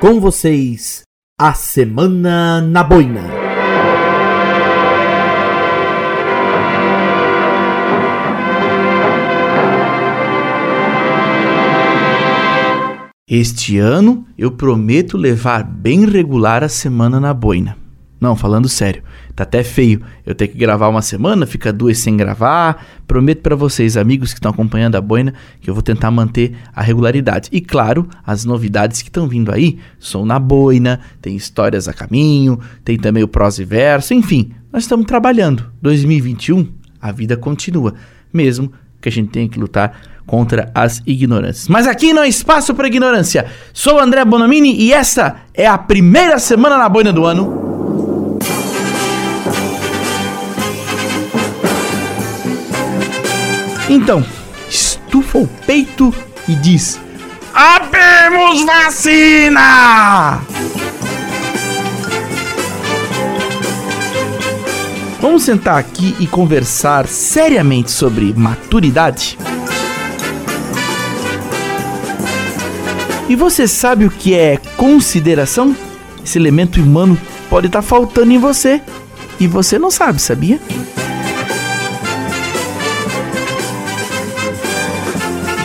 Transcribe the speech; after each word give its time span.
Com 0.00 0.18
vocês, 0.18 1.02
a 1.38 1.52
Semana 1.52 2.62
na 2.62 2.82
Boina. 2.82 3.20
Este 13.28 13.78
ano 13.78 14.24
eu 14.38 14.50
prometo 14.52 15.18
levar 15.18 15.62
bem 15.62 16.06
regular 16.06 16.64
a 16.64 16.68
semana 16.70 17.20
na 17.20 17.34
boina. 17.34 17.79
Não, 18.20 18.36
falando 18.36 18.68
sério, 18.68 19.02
tá 19.34 19.44
até 19.44 19.64
feio 19.64 20.02
eu 20.26 20.34
ter 20.34 20.48
que 20.48 20.58
gravar 20.58 20.88
uma 20.88 21.00
semana, 21.00 21.46
fica 21.46 21.72
duas 21.72 21.98
sem 21.98 22.18
gravar. 22.18 22.84
Prometo 23.06 23.40
para 23.40 23.56
vocês, 23.56 23.96
amigos 23.96 24.34
que 24.34 24.38
estão 24.38 24.50
acompanhando 24.50 24.96
a 24.96 25.00
boina, 25.00 25.32
que 25.58 25.70
eu 25.70 25.74
vou 25.74 25.82
tentar 25.82 26.10
manter 26.10 26.54
a 26.76 26.82
regularidade. 26.82 27.48
E 27.50 27.62
claro, 27.62 28.06
as 28.26 28.44
novidades 28.44 29.00
que 29.00 29.08
estão 29.08 29.26
vindo 29.26 29.50
aí, 29.50 29.78
som 29.98 30.26
na 30.26 30.38
boina, 30.38 31.00
tem 31.22 31.34
histórias 31.34 31.88
a 31.88 31.94
caminho, 31.94 32.60
tem 32.84 32.98
também 32.98 33.22
o 33.22 33.28
prosa 33.28 33.62
e 33.62 33.64
verso, 33.64 34.12
enfim, 34.12 34.52
nós 34.70 34.82
estamos 34.82 35.06
trabalhando. 35.06 35.72
2021, 35.80 36.68
a 37.00 37.10
vida 37.10 37.38
continua, 37.38 37.94
mesmo 38.30 38.70
que 39.00 39.08
a 39.08 39.12
gente 39.12 39.30
tenha 39.30 39.48
que 39.48 39.58
lutar 39.58 39.98
contra 40.26 40.70
as 40.74 41.02
ignorâncias. 41.06 41.68
Mas 41.68 41.86
aqui 41.86 42.12
não 42.12 42.20
há 42.20 42.28
espaço 42.28 42.74
para 42.74 42.86
ignorância. 42.86 43.46
Sou 43.72 43.98
André 43.98 44.22
Bonomini 44.26 44.74
e 44.78 44.92
esta 44.92 45.36
é 45.54 45.66
a 45.66 45.78
primeira 45.78 46.38
semana 46.38 46.76
na 46.76 46.88
boina 46.88 47.12
do 47.12 47.24
ano 47.24 47.69
Então, 53.92 54.24
estufa 54.68 55.38
o 55.38 55.48
peito 55.66 56.14
e 56.46 56.54
diz: 56.54 57.00
Abemos 57.52 58.64
vacina! 58.64 60.40
Vamos 65.20 65.42
sentar 65.42 65.76
aqui 65.76 66.14
e 66.20 66.26
conversar 66.28 67.08
seriamente 67.08 67.90
sobre 67.90 68.32
maturidade? 68.32 69.36
E 73.28 73.34
você 73.34 73.66
sabe 73.66 74.06
o 74.06 74.10
que 74.10 74.34
é 74.34 74.56
consideração? 74.76 75.74
Esse 76.24 76.38
elemento 76.38 76.80
humano 76.80 77.18
pode 77.50 77.66
estar 77.66 77.82
tá 77.82 77.86
faltando 77.88 78.30
em 78.32 78.38
você 78.38 78.80
e 79.40 79.48
você 79.48 79.80
não 79.80 79.90
sabe, 79.90 80.22
sabia? 80.22 80.60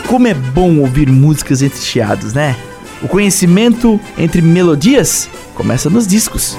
Como 0.07 0.27
é 0.27 0.33
bom 0.33 0.79
ouvir 0.79 1.09
músicas 1.09 1.61
entre 1.61 1.79
chiados, 1.81 2.33
né? 2.33 2.55
O 3.01 3.07
conhecimento 3.07 3.99
entre 4.17 4.41
melodias 4.41 5.29
começa 5.53 5.89
nos 5.89 6.07
discos. 6.07 6.57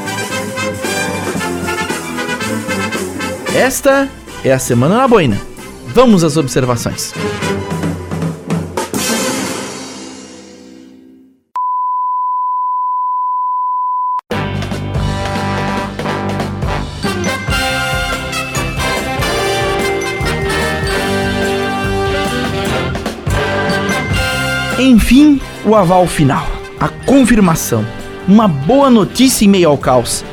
Esta 3.55 4.09
é 4.45 4.53
a 4.53 4.59
Semana 4.59 4.97
na 4.97 5.09
Boina. 5.09 5.41
Vamos 5.95 6.23
às 6.23 6.37
observações. 6.37 7.15
Enfim, 25.07 25.41
o 25.65 25.77
aval 25.77 26.05
final, 26.09 26.45
a 26.81 26.89
confirmação, 26.89 27.87
uma 28.27 28.49
boa 28.49 28.91
notícia 28.91 29.45
em 29.45 29.49
meio 29.49 29.69
ao 29.69 29.79
caos. 29.79 30.25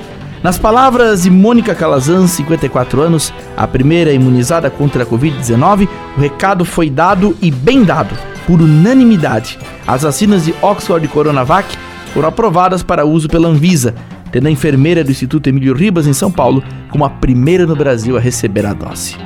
Nas 0.41 0.57
palavras 0.57 1.21
de 1.21 1.29
Mônica 1.29 1.75
Calazan, 1.75 2.25
54 2.25 2.99
anos, 2.99 3.31
a 3.55 3.67
primeira 3.67 4.11
imunizada 4.11 4.71
contra 4.71 5.03
a 5.03 5.05
Covid-19, 5.05 5.87
o 6.17 6.19
recado 6.19 6.65
foi 6.65 6.89
dado 6.89 7.37
e 7.39 7.51
bem 7.51 7.83
dado, 7.83 8.17
por 8.47 8.63
unanimidade. 8.63 9.59
As 9.85 10.01
vacinas 10.01 10.43
de 10.43 10.55
Oxford 10.59 11.05
e 11.05 11.07
Coronavac 11.07 11.77
foram 12.11 12.29
aprovadas 12.29 12.81
para 12.81 13.05
uso 13.05 13.27
pela 13.27 13.49
Anvisa, 13.49 13.93
tendo 14.31 14.47
a 14.47 14.51
enfermeira 14.51 15.03
do 15.03 15.11
Instituto 15.11 15.49
Emílio 15.49 15.75
Ribas, 15.75 16.07
em 16.07 16.13
São 16.13 16.31
Paulo, 16.31 16.63
como 16.89 17.05
a 17.05 17.11
primeira 17.11 17.67
no 17.67 17.75
Brasil 17.75 18.17
a 18.17 18.19
receber 18.19 18.65
a 18.65 18.73
dose. 18.73 19.17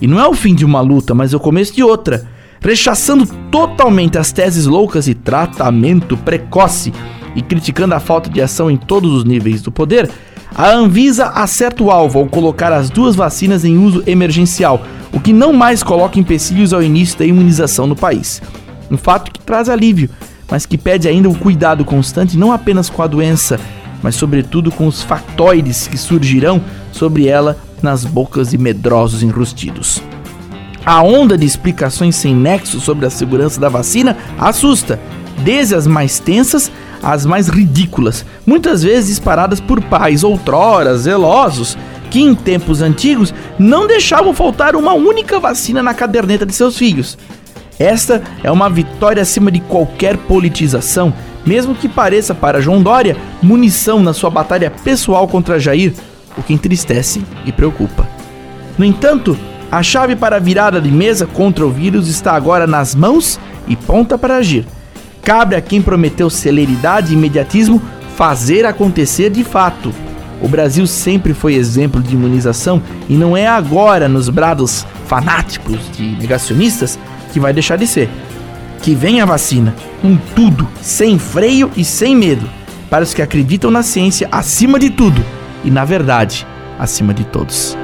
E 0.00 0.06
não 0.06 0.18
é 0.18 0.26
o 0.26 0.32
fim 0.32 0.54
de 0.54 0.64
uma 0.64 0.80
luta, 0.80 1.14
mas 1.14 1.34
é 1.34 1.36
o 1.36 1.40
começo 1.40 1.74
de 1.74 1.82
outra 1.82 2.37
rechaçando 2.60 3.26
totalmente 3.50 4.18
as 4.18 4.32
teses 4.32 4.66
loucas 4.66 5.04
de 5.04 5.14
tratamento 5.14 6.16
precoce 6.16 6.92
e 7.34 7.42
criticando 7.42 7.94
a 7.94 8.00
falta 8.00 8.28
de 8.28 8.40
ação 8.40 8.70
em 8.70 8.76
todos 8.76 9.12
os 9.12 9.24
níveis 9.24 9.62
do 9.62 9.70
poder, 9.70 10.10
a 10.54 10.70
Anvisa 10.70 11.26
acerta 11.26 11.82
o 11.82 11.90
alvo 11.90 12.18
ao 12.18 12.26
colocar 12.26 12.72
as 12.72 12.90
duas 12.90 13.14
vacinas 13.14 13.64
em 13.64 13.78
uso 13.78 14.02
emergencial, 14.06 14.82
o 15.12 15.20
que 15.20 15.32
não 15.32 15.52
mais 15.52 15.82
coloca 15.82 16.18
empecilhos 16.18 16.72
ao 16.72 16.82
início 16.82 17.18
da 17.18 17.26
imunização 17.26 17.86
no 17.86 17.94
país. 17.94 18.42
Um 18.90 18.96
fato 18.96 19.30
que 19.30 19.40
traz 19.40 19.68
alívio, 19.68 20.10
mas 20.50 20.66
que 20.66 20.78
pede 20.78 21.06
ainda 21.06 21.28
o 21.28 21.32
um 21.32 21.34
cuidado 21.34 21.84
constante 21.84 22.36
não 22.36 22.52
apenas 22.52 22.88
com 22.88 23.02
a 23.02 23.06
doença, 23.06 23.60
mas 24.02 24.14
sobretudo 24.14 24.70
com 24.70 24.86
os 24.86 25.02
factoides 25.02 25.86
que 25.86 25.98
surgirão 25.98 26.62
sobre 26.92 27.28
ela 27.28 27.56
nas 27.82 28.04
bocas 28.04 28.50
de 28.50 28.58
medrosos 28.58 29.22
enrustidos. 29.22 30.02
A 30.88 31.02
onda 31.02 31.36
de 31.36 31.44
explicações 31.44 32.16
sem 32.16 32.34
nexo 32.34 32.80
sobre 32.80 33.04
a 33.04 33.10
segurança 33.10 33.60
da 33.60 33.68
vacina 33.68 34.16
assusta, 34.38 34.98
desde 35.44 35.74
as 35.74 35.86
mais 35.86 36.18
tensas 36.18 36.72
às 37.02 37.26
mais 37.26 37.48
ridículas, 37.48 38.24
muitas 38.46 38.82
vezes 38.82 39.10
disparadas 39.10 39.60
por 39.60 39.82
pais 39.82 40.24
outrora 40.24 40.96
zelosos 40.96 41.76
que 42.10 42.22
em 42.22 42.34
tempos 42.34 42.80
antigos 42.80 43.34
não 43.58 43.86
deixavam 43.86 44.32
faltar 44.32 44.74
uma 44.74 44.94
única 44.94 45.38
vacina 45.38 45.82
na 45.82 45.92
caderneta 45.92 46.46
de 46.46 46.54
seus 46.54 46.78
filhos. 46.78 47.18
Esta 47.78 48.22
é 48.42 48.50
uma 48.50 48.70
vitória 48.70 49.20
acima 49.20 49.50
de 49.50 49.60
qualquer 49.60 50.16
politização, 50.16 51.12
mesmo 51.44 51.74
que 51.74 51.86
pareça 51.86 52.34
para 52.34 52.62
João 52.62 52.82
Dória 52.82 53.14
munição 53.42 54.02
na 54.02 54.14
sua 54.14 54.30
batalha 54.30 54.70
pessoal 54.70 55.28
contra 55.28 55.60
Jair, 55.60 55.92
o 56.34 56.42
que 56.42 56.54
entristece 56.54 57.22
e 57.44 57.52
preocupa. 57.52 58.08
No 58.78 58.86
entanto, 58.86 59.36
a 59.70 59.82
chave 59.82 60.16
para 60.16 60.36
a 60.36 60.40
virada 60.40 60.80
de 60.80 60.90
mesa 60.90 61.26
contra 61.26 61.66
o 61.66 61.70
vírus 61.70 62.08
está 62.08 62.32
agora 62.32 62.66
nas 62.66 62.94
mãos 62.94 63.38
e 63.66 63.76
ponta 63.76 64.16
para 64.16 64.36
agir. 64.36 64.66
Cabe 65.22 65.54
a 65.54 65.60
quem 65.60 65.82
prometeu 65.82 66.30
celeridade 66.30 67.12
e 67.12 67.16
imediatismo 67.16 67.82
fazer 68.16 68.64
acontecer 68.64 69.28
de 69.28 69.44
fato. 69.44 69.92
O 70.40 70.48
Brasil 70.48 70.86
sempre 70.86 71.34
foi 71.34 71.54
exemplo 71.54 72.02
de 72.02 72.14
imunização 72.14 72.82
e 73.08 73.14
não 73.14 73.36
é 73.36 73.46
agora, 73.46 74.08
nos 74.08 74.28
brados 74.28 74.86
fanáticos 75.06 75.78
de 75.92 76.16
negacionistas, 76.16 76.98
que 77.32 77.40
vai 77.40 77.52
deixar 77.52 77.76
de 77.76 77.86
ser. 77.86 78.08
Que 78.80 78.94
venha 78.94 79.24
a 79.24 79.26
vacina, 79.26 79.74
com 80.00 80.16
tudo, 80.34 80.66
sem 80.80 81.18
freio 81.18 81.70
e 81.76 81.84
sem 81.84 82.16
medo, 82.16 82.48
para 82.88 83.04
os 83.04 83.12
que 83.12 83.20
acreditam 83.20 83.70
na 83.70 83.82
ciência 83.82 84.28
acima 84.30 84.78
de 84.78 84.88
tudo 84.88 85.22
e, 85.64 85.70
na 85.70 85.84
verdade, 85.84 86.46
acima 86.78 87.12
de 87.12 87.24
todos. 87.24 87.76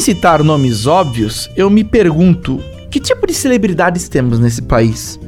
Sem 0.00 0.14
citar 0.14 0.42
nomes 0.42 0.86
óbvios, 0.86 1.50
eu 1.54 1.68
me 1.68 1.84
pergunto 1.84 2.58
que 2.90 2.98
tipo 2.98 3.26
de 3.26 3.34
celebridades 3.34 4.08
temos 4.08 4.38
nesse 4.38 4.62
país? 4.62 5.20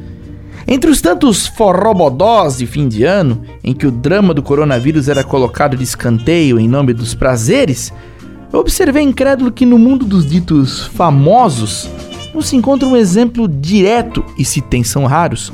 Entre 0.66 0.90
os 0.90 1.02
tantos 1.02 1.46
forrobodós 1.46 2.56
de 2.56 2.66
fim 2.66 2.88
de 2.88 3.04
ano, 3.04 3.42
em 3.62 3.74
que 3.74 3.86
o 3.86 3.90
drama 3.90 4.32
do 4.32 4.42
coronavírus 4.42 5.10
era 5.10 5.22
colocado 5.22 5.76
de 5.76 5.84
escanteio 5.84 6.58
em 6.58 6.66
nome 6.66 6.94
dos 6.94 7.12
prazeres, 7.12 7.92
eu 8.50 8.60
observei 8.60 9.02
incrédulo 9.02 9.52
que 9.52 9.66
no 9.66 9.78
mundo 9.78 10.06
dos 10.06 10.26
ditos 10.26 10.86
famosos 10.86 11.90
não 12.32 12.40
se 12.40 12.56
encontra 12.56 12.88
um 12.88 12.96
exemplo 12.96 13.46
direto, 13.46 14.24
e 14.38 14.44
se 14.44 14.62
tem 14.62 14.82
são 14.82 15.04
raros, 15.04 15.52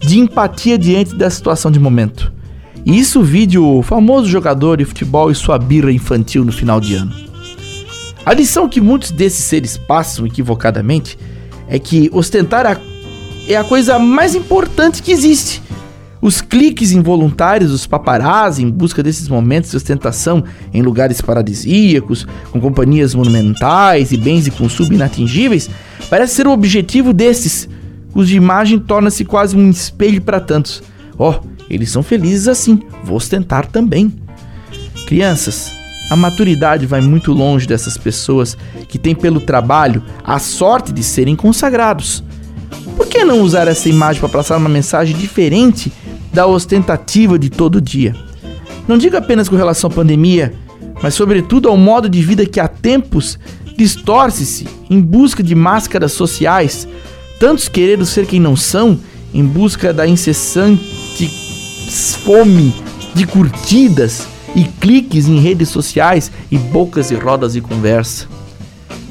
de 0.00 0.18
empatia 0.18 0.78
diante 0.78 1.14
da 1.14 1.28
situação 1.28 1.70
de 1.70 1.78
momento. 1.78 2.32
E 2.86 2.98
isso 2.98 3.22
vi 3.22 3.46
o 3.58 3.82
famoso 3.82 4.26
jogador 4.26 4.78
de 4.78 4.86
futebol 4.86 5.30
e 5.30 5.34
sua 5.34 5.58
birra 5.58 5.92
infantil 5.92 6.46
no 6.46 6.52
final 6.52 6.80
de 6.80 6.94
ano. 6.94 7.23
A 8.26 8.32
lição 8.32 8.68
que 8.68 8.80
muitos 8.80 9.10
desses 9.10 9.44
seres 9.44 9.76
passam 9.76 10.26
equivocadamente 10.26 11.18
é 11.68 11.78
que 11.78 12.08
ostentar 12.12 12.66
a, 12.66 12.78
é 13.46 13.56
a 13.56 13.64
coisa 13.64 13.98
mais 13.98 14.34
importante 14.34 15.02
que 15.02 15.12
existe. 15.12 15.62
Os 16.22 16.40
cliques 16.40 16.90
involuntários 16.92 17.70
dos 17.70 17.86
paparazzi 17.86 18.62
em 18.62 18.70
busca 18.70 19.02
desses 19.02 19.28
momentos 19.28 19.72
de 19.72 19.76
ostentação 19.76 20.42
em 20.72 20.80
lugares 20.80 21.20
paradisíacos, 21.20 22.26
com 22.50 22.58
companhias 22.58 23.14
monumentais 23.14 24.10
e 24.10 24.16
bens 24.16 24.44
de 24.44 24.50
consumo 24.50 24.94
inatingíveis, 24.94 25.68
parece 26.08 26.36
ser 26.36 26.46
o 26.46 26.52
objetivo 26.52 27.12
desses, 27.12 27.68
cuja 28.10 28.34
imagem 28.34 28.78
torna-se 28.78 29.22
quase 29.22 29.54
um 29.54 29.68
espelho 29.68 30.22
para 30.22 30.40
tantos. 30.40 30.82
Oh, 31.18 31.34
eles 31.68 31.90
são 31.90 32.02
felizes 32.02 32.48
assim, 32.48 32.80
vou 33.04 33.18
ostentar 33.18 33.66
também. 33.66 34.10
Crianças, 35.06 35.74
a 36.10 36.16
maturidade 36.16 36.86
vai 36.86 37.00
muito 37.00 37.32
longe 37.32 37.66
dessas 37.66 37.96
pessoas 37.96 38.56
que 38.88 38.98
têm 38.98 39.14
pelo 39.14 39.40
trabalho 39.40 40.02
a 40.22 40.38
sorte 40.38 40.92
de 40.92 41.02
serem 41.02 41.34
consagrados. 41.34 42.22
Por 42.96 43.06
que 43.06 43.24
não 43.24 43.40
usar 43.40 43.66
essa 43.68 43.88
imagem 43.88 44.20
para 44.20 44.28
passar 44.28 44.56
uma 44.56 44.68
mensagem 44.68 45.16
diferente 45.16 45.92
da 46.34 46.46
ostentativa 46.48 47.38
de 47.38 47.48
todo 47.48 47.80
dia. 47.80 48.14
Não 48.88 48.98
digo 48.98 49.16
apenas 49.16 49.48
com 49.48 49.54
relação 49.54 49.88
à 49.88 49.92
pandemia, 49.94 50.52
mas 51.00 51.14
sobretudo 51.14 51.68
ao 51.68 51.76
modo 51.76 52.08
de 52.08 52.20
vida 52.20 52.44
que 52.44 52.58
há 52.58 52.66
tempos 52.66 53.38
distorce-se 53.76 54.66
em 54.90 55.00
busca 55.00 55.42
de 55.42 55.54
máscaras 55.54 56.12
sociais, 56.12 56.86
tantos 57.38 57.68
querendo 57.68 58.04
ser 58.04 58.26
quem 58.26 58.40
não 58.40 58.56
são, 58.56 58.98
em 59.32 59.44
busca 59.44 59.92
da 59.92 60.06
incessante 60.06 61.28
fome 62.24 62.74
de 63.14 63.26
curtidas 63.26 64.26
e 64.54 64.64
cliques 64.64 65.26
em 65.26 65.40
redes 65.40 65.68
sociais 65.68 66.30
e 66.50 66.56
bocas 66.56 67.10
e 67.10 67.14
rodas 67.14 67.54
de 67.54 67.60
conversa. 67.60 68.26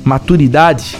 Maturidade 0.03 0.95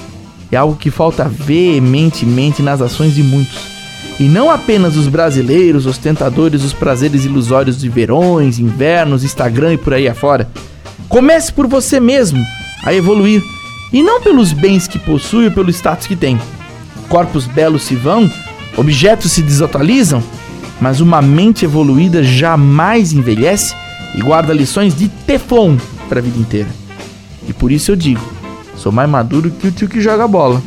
é 0.51 0.57
algo 0.57 0.75
que 0.75 0.91
falta 0.91 1.25
veementemente 1.27 2.61
nas 2.61 2.81
ações 2.81 3.15
de 3.15 3.23
muitos 3.23 3.73
e 4.19 4.23
não 4.23 4.51
apenas 4.51 4.95
os 4.95 5.07
brasileiros 5.07 5.85
ostentadores 5.85 6.61
dos 6.61 6.73
prazeres 6.73 7.25
ilusórios 7.25 7.79
de 7.79 7.89
verões, 7.89 8.59
invernos, 8.59 9.23
Instagram 9.23 9.73
e 9.73 9.77
por 9.77 9.93
aí 9.93 10.07
afora. 10.07 10.49
Comece 11.09 11.51
por 11.51 11.67
você 11.67 11.99
mesmo 11.99 12.43
a 12.83 12.93
evoluir 12.93 13.41
e 13.91 14.01
não 14.01 14.21
pelos 14.21 14.53
bens 14.53 14.87
que 14.87 14.99
possui 14.99 15.45
ou 15.45 15.51
pelo 15.51 15.69
status 15.69 16.07
que 16.07 16.15
tem. 16.15 16.39
Corpos 17.09 17.45
belos 17.45 17.83
se 17.83 17.95
vão, 17.95 18.31
objetos 18.77 19.31
se 19.31 19.41
desatualizam, 19.41 20.23
mas 20.79 20.99
uma 20.99 21.21
mente 21.21 21.65
evoluída 21.65 22.23
jamais 22.23 23.13
envelhece 23.13 23.75
e 24.15 24.21
guarda 24.21 24.53
lições 24.53 24.95
de 24.95 25.07
Teflon 25.07 25.77
para 26.07 26.19
a 26.19 26.23
vida 26.23 26.37
inteira. 26.37 26.69
E 27.47 27.53
por 27.53 27.71
isso 27.71 27.91
eu 27.91 27.95
digo, 27.95 28.21
sou 28.75 28.91
mais 28.91 29.09
maduro 29.09 29.51
que 29.51 29.67
o 29.67 29.71
tio 29.71 29.89
que 29.89 30.01
joga 30.01 30.27
bola. 30.27 30.61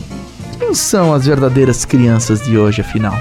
Quem 0.59 0.75
são 0.75 1.13
as 1.13 1.27
verdadeiras 1.27 1.85
crianças 1.85 2.43
de 2.45 2.59
hoje, 2.59 2.81
afinal? 2.81 3.15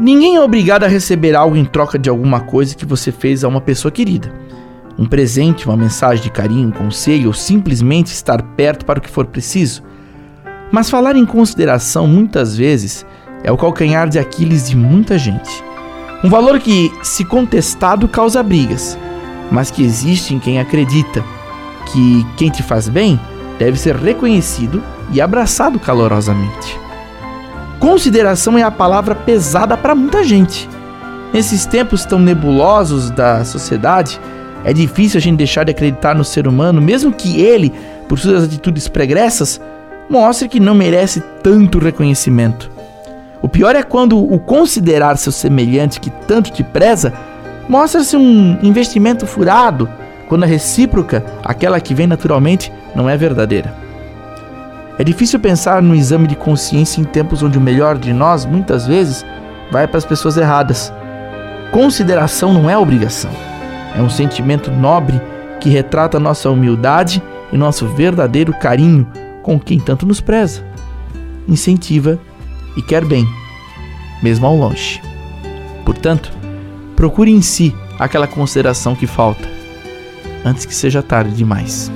Ninguém 0.00 0.36
é 0.36 0.40
obrigado 0.40 0.84
a 0.84 0.88
receber 0.88 1.36
algo 1.36 1.54
em 1.54 1.64
troca 1.66 1.98
de 1.98 2.08
alguma 2.08 2.40
coisa 2.40 2.74
que 2.74 2.86
você 2.86 3.12
fez 3.12 3.44
a 3.44 3.48
uma 3.48 3.60
pessoa 3.60 3.92
querida. 3.92 4.32
Um 4.98 5.04
presente, 5.04 5.66
uma 5.66 5.76
mensagem 5.76 6.24
de 6.24 6.30
carinho, 6.30 6.68
um 6.68 6.72
conselho 6.72 7.26
ou 7.26 7.34
simplesmente 7.34 8.06
estar 8.06 8.40
perto 8.40 8.86
para 8.86 8.98
o 8.98 9.02
que 9.02 9.10
for 9.10 9.26
preciso. 9.26 9.82
Mas 10.72 10.88
falar 10.88 11.16
em 11.16 11.26
consideração 11.26 12.06
muitas 12.06 12.56
vezes 12.56 13.04
é 13.44 13.52
o 13.52 13.58
calcanhar 13.58 14.08
de 14.08 14.18
Aquiles 14.18 14.70
de 14.70 14.74
muita 14.74 15.18
gente. 15.18 15.50
Um 16.24 16.30
valor 16.30 16.58
que, 16.60 16.90
se 17.02 17.22
contestado, 17.22 18.08
causa 18.08 18.42
brigas, 18.42 18.96
mas 19.52 19.70
que 19.70 19.82
existe 19.82 20.34
em 20.34 20.38
quem 20.38 20.58
acredita 20.58 21.22
que 21.92 22.26
quem 22.38 22.48
te 22.48 22.62
faz 22.62 22.88
bem 22.88 23.20
deve 23.58 23.78
ser 23.78 23.96
reconhecido 23.96 24.82
e 25.12 25.20
abraçado 25.20 25.78
calorosamente. 25.78 26.89
Consideração 27.80 28.58
é 28.58 28.62
a 28.62 28.70
palavra 28.70 29.14
pesada 29.14 29.74
para 29.74 29.94
muita 29.94 30.22
gente. 30.22 30.68
Nesses 31.32 31.64
tempos 31.64 32.04
tão 32.04 32.18
nebulosos 32.18 33.10
da 33.10 33.42
sociedade, 33.42 34.20
é 34.62 34.72
difícil 34.74 35.16
a 35.16 35.20
gente 35.20 35.38
deixar 35.38 35.64
de 35.64 35.70
acreditar 35.70 36.14
no 36.14 36.22
ser 36.22 36.46
humano, 36.46 36.78
mesmo 36.78 37.10
que 37.10 37.40
ele, 37.40 37.72
por 38.06 38.18
suas 38.18 38.44
atitudes 38.44 38.86
pregressas, 38.86 39.58
mostre 40.10 40.46
que 40.46 40.60
não 40.60 40.74
merece 40.74 41.22
tanto 41.42 41.78
reconhecimento. 41.78 42.70
O 43.40 43.48
pior 43.48 43.74
é 43.74 43.82
quando 43.82 44.22
o 44.22 44.38
considerar 44.38 45.16
seu 45.16 45.32
semelhante 45.32 46.00
que 46.00 46.10
tanto 46.10 46.52
te 46.52 46.62
preza 46.62 47.14
mostra-se 47.66 48.14
um 48.14 48.58
investimento 48.62 49.26
furado, 49.26 49.88
quando 50.28 50.44
a 50.44 50.46
recíproca, 50.46 51.24
aquela 51.42 51.80
que 51.80 51.94
vem 51.94 52.06
naturalmente, 52.06 52.70
não 52.94 53.08
é 53.08 53.16
verdadeira. 53.16 53.89
É 55.00 55.02
difícil 55.02 55.40
pensar 55.40 55.80
no 55.80 55.94
exame 55.94 56.26
de 56.26 56.36
consciência 56.36 57.00
em 57.00 57.04
tempos 57.04 57.42
onde 57.42 57.56
o 57.56 57.60
melhor 57.60 57.96
de 57.96 58.12
nós, 58.12 58.44
muitas 58.44 58.86
vezes, 58.86 59.24
vai 59.72 59.88
para 59.88 59.96
as 59.96 60.04
pessoas 60.04 60.36
erradas. 60.36 60.92
Consideração 61.72 62.52
não 62.52 62.68
é 62.68 62.76
obrigação. 62.76 63.30
É 63.96 64.02
um 64.02 64.10
sentimento 64.10 64.70
nobre 64.70 65.18
que 65.58 65.70
retrata 65.70 66.20
nossa 66.20 66.50
humildade 66.50 67.22
e 67.50 67.56
nosso 67.56 67.86
verdadeiro 67.86 68.52
carinho 68.52 69.06
com 69.42 69.58
quem 69.58 69.80
tanto 69.80 70.04
nos 70.04 70.20
preza, 70.20 70.62
incentiva 71.48 72.18
e 72.76 72.82
quer 72.82 73.02
bem, 73.02 73.26
mesmo 74.22 74.46
ao 74.46 74.54
longe. 74.54 75.00
Portanto, 75.82 76.30
procure 76.94 77.30
em 77.30 77.40
si 77.40 77.74
aquela 77.98 78.26
consideração 78.26 78.94
que 78.94 79.06
falta, 79.06 79.48
antes 80.44 80.66
que 80.66 80.74
seja 80.74 81.02
tarde 81.02 81.34
demais. 81.34 81.90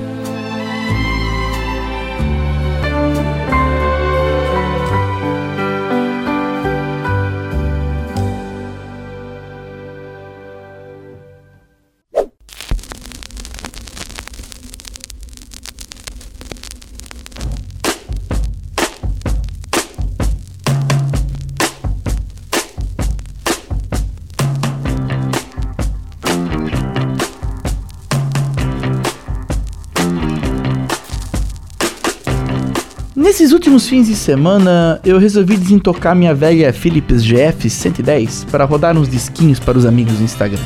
Nesses 33.15 33.53
últimos 33.53 33.87
fins 33.87 34.07
de 34.07 34.15
semana, 34.15 34.99
eu 35.05 35.17
resolvi 35.17 35.55
desentocar 35.55 36.13
minha 36.13 36.35
velha 36.35 36.73
Philips 36.73 37.23
GF 37.23 37.69
110 37.69 38.45
para 38.51 38.65
rodar 38.65 38.97
uns 38.97 39.07
disquinhos 39.07 39.57
para 39.57 39.77
os 39.77 39.85
amigos 39.85 40.17
do 40.17 40.23
Instagram. 40.23 40.61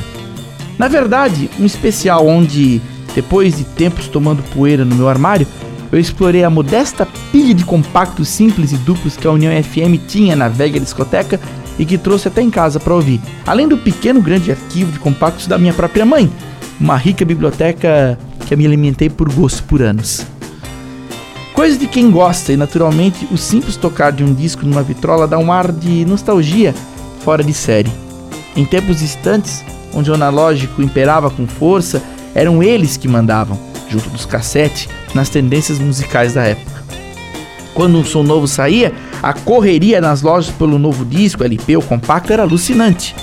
Na 0.76 0.88
verdade, 0.88 1.48
um 1.60 1.64
especial 1.64 2.26
onde, 2.26 2.82
depois 3.14 3.56
de 3.56 3.62
tempos 3.62 4.08
tomando 4.08 4.42
poeira 4.52 4.84
no 4.84 4.96
meu 4.96 5.08
armário, 5.08 5.46
eu 5.92 6.00
explorei 6.00 6.42
a 6.42 6.50
modesta 6.50 7.06
pilha 7.30 7.54
de 7.54 7.64
compactos 7.64 8.26
simples 8.26 8.72
e 8.72 8.76
duplos 8.78 9.16
que 9.16 9.28
a 9.28 9.30
União 9.30 9.52
FM 9.62 10.04
tinha 10.08 10.34
na 10.34 10.48
velha 10.48 10.80
discoteca 10.80 11.38
e 11.78 11.84
que 11.84 11.96
trouxe 11.96 12.26
até 12.26 12.42
em 12.42 12.50
casa 12.50 12.80
para 12.80 12.94
ouvir, 12.94 13.20
além 13.46 13.68
do 13.68 13.78
pequeno 13.78 14.20
grande 14.20 14.50
arquivo 14.50 14.90
de 14.90 14.98
compactos 14.98 15.46
da 15.46 15.56
minha 15.56 15.72
própria 15.72 16.04
mãe, 16.04 16.28
uma 16.80 16.96
rica 16.96 17.24
biblioteca 17.24 18.18
que 18.48 18.56
me 18.56 18.66
alimentei 18.66 19.08
por 19.08 19.32
gosto 19.32 19.62
por 19.62 19.80
anos. 19.80 20.26
Coisa 21.60 21.76
de 21.76 21.86
quem 21.86 22.10
gosta, 22.10 22.54
e 22.54 22.56
naturalmente 22.56 23.28
o 23.30 23.36
simples 23.36 23.76
tocar 23.76 24.12
de 24.12 24.24
um 24.24 24.32
disco 24.32 24.64
numa 24.64 24.82
vitrola 24.82 25.28
dá 25.28 25.38
um 25.38 25.52
ar 25.52 25.70
de 25.70 26.06
nostalgia 26.06 26.74
fora 27.22 27.44
de 27.44 27.52
série. 27.52 27.92
Em 28.56 28.64
tempos 28.64 29.00
distantes, 29.00 29.62
onde 29.92 30.10
o 30.10 30.14
analógico 30.14 30.80
imperava 30.80 31.28
com 31.28 31.46
força, 31.46 32.02
eram 32.34 32.62
eles 32.62 32.96
que 32.96 33.06
mandavam, 33.06 33.58
junto 33.90 34.08
dos 34.08 34.24
cassetes, 34.24 34.88
nas 35.14 35.28
tendências 35.28 35.78
musicais 35.78 36.32
da 36.32 36.44
época. 36.44 36.82
Quando 37.74 37.98
um 37.98 38.04
som 38.06 38.22
novo 38.22 38.48
saía, 38.48 38.94
a 39.22 39.34
correria 39.34 40.00
nas 40.00 40.22
lojas 40.22 40.50
pelo 40.54 40.78
novo 40.78 41.04
disco, 41.04 41.44
LP 41.44 41.76
ou 41.76 41.82
compacto 41.82 42.32
era 42.32 42.42
alucinante. 42.42 43.14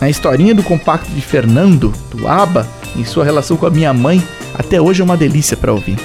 A 0.00 0.08
historinha 0.08 0.54
do 0.54 0.62
compacto 0.62 1.10
de 1.10 1.20
Fernando, 1.20 1.92
do 2.14 2.28
ABBA, 2.28 2.64
em 2.94 3.04
sua 3.04 3.24
relação 3.24 3.56
com 3.56 3.66
a 3.66 3.70
minha 3.70 3.92
mãe, 3.92 4.22
até 4.54 4.80
hoje 4.80 5.00
é 5.00 5.04
uma 5.04 5.16
delícia 5.16 5.56
para 5.56 5.72
ouvir. 5.72 5.98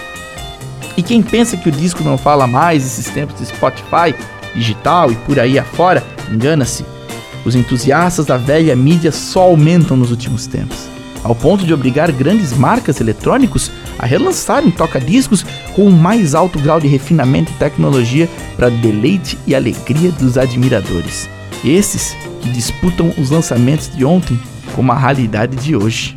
E 1.01 1.03
quem 1.03 1.23
pensa 1.23 1.57
que 1.57 1.67
o 1.67 1.71
disco 1.71 2.03
não 2.03 2.15
fala 2.15 2.45
mais 2.45 2.85
esses 2.85 3.11
tempos 3.11 3.39
de 3.39 3.47
Spotify, 3.47 4.13
digital 4.53 5.11
e 5.11 5.15
por 5.15 5.39
aí 5.39 5.57
afora, 5.57 6.03
engana-se. 6.31 6.85
Os 7.43 7.55
entusiastas 7.55 8.27
da 8.27 8.37
velha 8.37 8.75
mídia 8.75 9.11
só 9.11 9.41
aumentam 9.41 9.97
nos 9.97 10.11
últimos 10.11 10.45
tempos, 10.45 10.77
ao 11.23 11.33
ponto 11.33 11.65
de 11.65 11.73
obrigar 11.73 12.11
grandes 12.11 12.53
marcas 12.55 13.01
eletrônicos 13.01 13.71
a 13.97 14.05
relançarem 14.05 14.69
toca-discos 14.69 15.43
com 15.75 15.87
o 15.87 15.91
mais 15.91 16.35
alto 16.35 16.59
grau 16.59 16.79
de 16.79 16.87
refinamento 16.87 17.51
e 17.51 17.55
tecnologia 17.55 18.29
para 18.55 18.69
deleite 18.69 19.39
e 19.47 19.55
alegria 19.55 20.11
dos 20.11 20.37
admiradores. 20.37 21.27
Esses 21.65 22.15
que 22.43 22.49
disputam 22.51 23.11
os 23.17 23.31
lançamentos 23.31 23.89
de 23.89 24.05
ontem 24.05 24.39
com 24.75 24.91
a 24.91 24.95
realidade 24.95 25.55
de 25.55 25.75
hoje. 25.75 26.15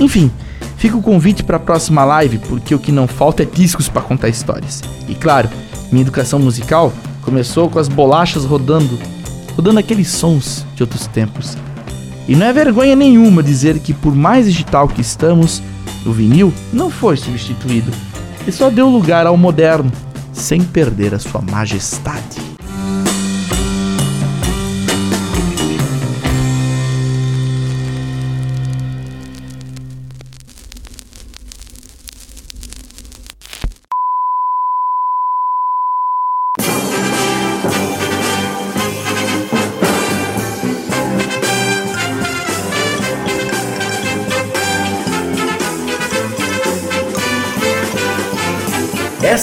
Enfim, 0.00 0.30
fica 0.78 0.96
o 0.96 1.02
convite 1.02 1.42
para 1.42 1.56
a 1.56 1.60
próxima 1.60 2.04
live, 2.04 2.38
porque 2.38 2.74
o 2.74 2.78
que 2.78 2.90
não 2.90 3.06
falta 3.06 3.42
é 3.42 3.46
discos 3.46 3.88
para 3.88 4.00
contar 4.00 4.28
histórias. 4.28 4.82
E 5.08 5.14
claro, 5.14 5.50
minha 5.90 6.02
educação 6.02 6.38
musical 6.38 6.92
começou 7.22 7.68
com 7.68 7.78
as 7.78 7.88
bolachas 7.88 8.44
rodando, 8.44 8.98
rodando 9.54 9.80
aqueles 9.80 10.08
sons 10.08 10.64
de 10.74 10.82
outros 10.82 11.06
tempos. 11.08 11.56
E 12.26 12.36
não 12.36 12.46
é 12.46 12.52
vergonha 12.52 12.94
nenhuma 12.94 13.42
dizer 13.42 13.78
que 13.80 13.92
por 13.92 14.14
mais 14.14 14.46
digital 14.46 14.86
que 14.88 15.00
estamos, 15.00 15.62
o 16.06 16.12
vinil 16.12 16.52
não 16.72 16.90
foi 16.90 17.16
substituído. 17.16 17.90
E 18.46 18.52
só 18.52 18.70
deu 18.70 18.88
lugar 18.88 19.26
ao 19.26 19.36
moderno, 19.36 19.90
sem 20.32 20.62
perder 20.62 21.14
a 21.14 21.18
sua 21.18 21.42
majestade. 21.42 22.57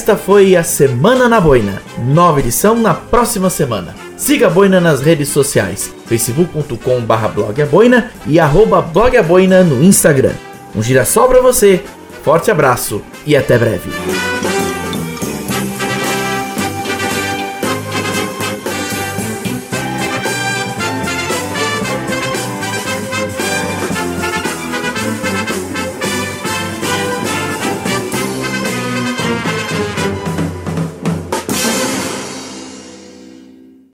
Esta 0.06 0.18
foi 0.18 0.56
a 0.56 0.64
Semana 0.64 1.28
na 1.28 1.42
Boina. 1.42 1.82
Nova 1.98 2.40
edição 2.40 2.76
na 2.76 2.94
próxima 2.94 3.50
semana. 3.50 3.96
Siga 4.16 4.46
a 4.46 4.50
Boina 4.52 4.80
nas 4.80 5.02
redes 5.02 5.30
sociais, 5.30 5.92
facebook.com 6.06 7.02
barra 7.02 7.28
blogaboina 7.28 8.12
e 8.28 8.40
arroba 8.40 8.84
blogaboina 8.84 9.64
no 9.64 9.84
Instagram. 9.84 10.34
Um 10.76 10.84
girassol 10.84 11.28
pra 11.28 11.42
você, 11.42 11.84
forte 12.24 12.52
abraço 12.52 13.02
e 13.26 13.36
até 13.36 13.58
breve. 13.58 13.90